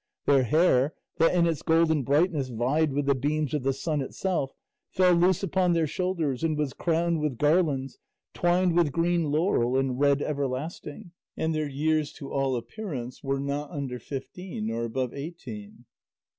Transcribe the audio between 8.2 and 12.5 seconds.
twined with green laurel and red everlasting; and their years to